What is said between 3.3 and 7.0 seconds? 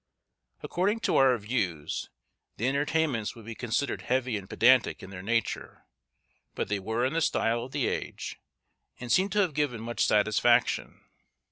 would be considered heavy and pedantic in their nature; but they